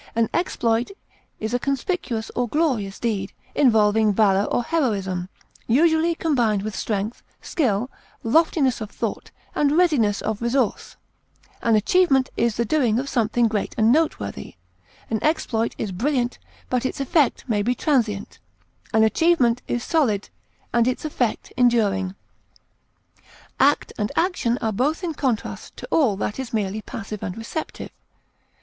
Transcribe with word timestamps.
An 0.15 0.31
exploit 0.33 0.89
is 1.39 1.53
a 1.53 1.59
conspicuous 1.59 2.31
or 2.35 2.47
glorious 2.47 2.97
deed, 2.99 3.33
involving 3.53 4.11
valor 4.11 4.45
or 4.45 4.63
heroism, 4.63 5.29
usually 5.67 6.15
combined 6.15 6.63
with 6.63 6.75
strength, 6.75 7.21
skill, 7.39 7.87
loftiness 8.23 8.81
of 8.81 8.89
thought, 8.89 9.29
and 9.53 9.77
readiness 9.77 10.19
of 10.19 10.41
resource; 10.41 10.95
an 11.61 11.75
achievement 11.75 12.31
is 12.35 12.55
the 12.55 12.65
doing 12.65 12.97
of 12.97 13.07
something 13.09 13.47
great 13.47 13.75
and 13.77 13.91
noteworthy; 13.91 14.55
an 15.11 15.23
exploit 15.23 15.75
is 15.77 15.91
brilliant, 15.91 16.39
but 16.67 16.83
its 16.83 16.99
effect 16.99 17.45
may 17.47 17.61
be 17.61 17.75
transient; 17.75 18.39
an 18.95 19.03
achievement 19.03 19.61
is 19.67 19.83
solid, 19.83 20.29
and 20.73 20.87
its 20.87 21.05
effect 21.05 21.53
enduring. 21.55 22.15
Act 23.59 23.93
and 23.99 24.11
action 24.15 24.57
are 24.63 24.71
both 24.73 25.03
in 25.03 25.13
contrast 25.13 25.77
to 25.77 25.87
all 25.91 26.17
that 26.17 26.39
is 26.39 26.51
merely 26.55 26.81
passive 26.81 27.21
and 27.21 27.37
receptive. 27.37 27.91